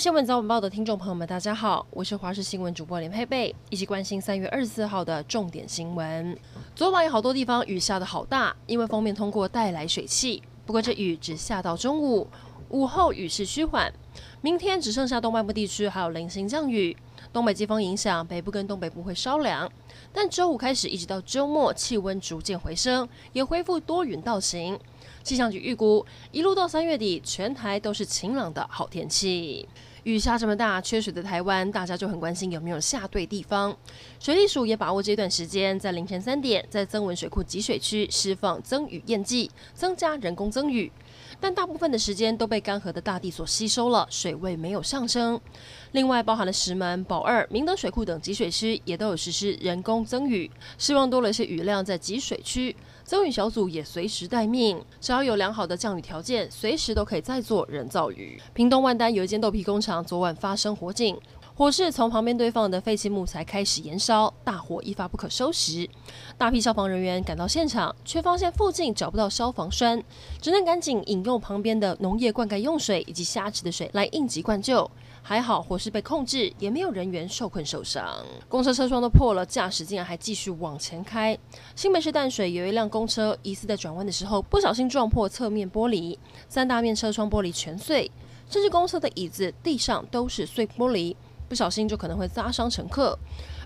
[0.00, 6.34] 新闻早晚报的听众朋友们，大家好，我是华视新闻主播林佩佩，一起关心三月二十四号的重点新闻。
[6.74, 12.26] 昨晚有好多地方雨下得好大，因为封面通过带来水汽，不过这雨只下到中午，
[12.70, 13.92] 午后雨势趋缓。
[14.40, 16.96] 明天只剩下东半部地区还有零星降雨，
[17.32, 19.70] 东北季风影响，北部跟东北部会稍凉。
[20.12, 24.78] 但周五开始一直到周末，气温逐渐回升，也恢复多云到晴。
[25.22, 29.68] 气象局预估，一路到三月底，全台都是晴朗的好天气。
[30.04, 33.76] 雨下这么大，缺水的台湾，大家就很关心有没有下对地方。
[34.18, 40.90] 水利署也把握这段时间，在凌晨三点，在曾文水库集水区释放增雨验剂，增加人工增雨。
[41.38, 45.40] 但大部分的时间都被干涸的大地所吸收了，水位没有上升。
[45.92, 52.74] 另外，包含了石门、宝二、明德水库等集水区也都有实施人工增雨，希望多了一些雨量在集水区。
[53.02, 58.40] 增雨小组也随时待命，只要有良好的降雨条件，随时都可以再做人造雨。
[58.54, 61.18] 屏东万丹有一间豆皮工厂，昨晚发生火警。
[61.54, 65.86] 火势从旁边堆放的废弃木材开始燃烧，大火一发不可收拾。
[66.38, 70.02] 大批消防人员赶到现场，却发现附近找不到消防栓，
[70.40, 74.90] 只能赶紧引用旁边的农业灌溉用水以及虾池的水来应急灌救。
[75.22, 78.24] 还好火势被控制，也没有人员受困受伤。
[78.48, 81.36] 公车车窗都破了，驾驶竟然还继续往前开。
[81.76, 86.16] 新北市淡水有一辆公车疑似在转弯的时候不小心撞破侧面玻璃，
[86.48, 88.10] 三大面车窗玻璃全碎，
[88.50, 91.16] 甚至公司的椅子、地上都是碎玻璃。
[91.50, 93.18] 不小心就可能会砸伤乘客，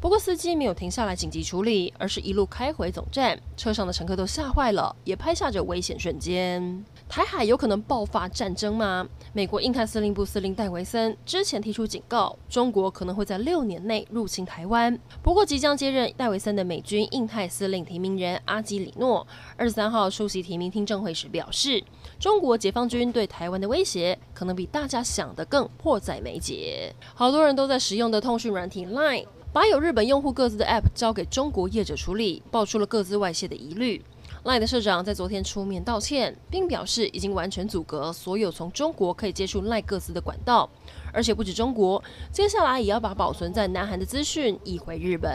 [0.00, 3.38] 不过司机没有停下来紧急处理，而是一路开回总站。
[3.54, 6.82] 车上的乘客都吓坏了，也拍下着危险瞬间。
[7.06, 9.06] 台海有可能爆发战争吗？
[9.34, 14.98] 美国印太司令部司令戴维森之前提出警告，中国可能会在六年内入侵台湾。
[15.22, 19.26] 不过，即将接任戴维森的美军印太司令提名人阿基里诺
[19.58, 21.84] 二十三号出席提名听证会时表示，
[22.18, 26.94] 中国解放军对台湾的威胁可能比大家想的更迫在眉睫。
[27.14, 34.00] 好多人都在使用的通讯软体 Line，把有日本用户各自的 App 交给中国业者处理，爆出了各自外泄的疑虑。
[34.44, 40.70] LINE 的社长在昨天出面道歉，并表示已经完全阻隔所有从中国可以接触 LINE 个资的管道，
[41.12, 42.00] 而且不止中国，
[42.30, 45.30] 接下来也要把保存在南韩的资讯移回日本。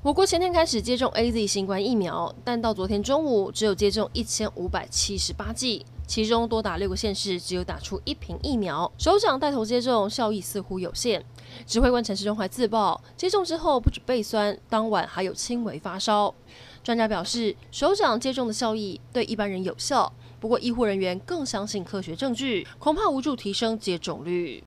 [0.00, 8.90] 我国前天开始接种 AZ 新冠疫苗，但到昨天中午只有接种一千五百七十八剂，其中多达六个县市只有打出一瓶疫苗。
[8.96, 11.24] 首长带头接种，效益似乎有限。
[11.66, 16.34] 指挥官陈时中还自曝，接种之后不止背酸，当晚还有轻微发烧。
[16.82, 24.62] 专家表示，首长接种的效益对一般人有效，不过医护人员更相信科学证据，恐怕无助提升接种率。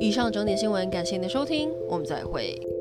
[0.00, 2.77] 以上整点新闻，感谢您的收听，我们再会。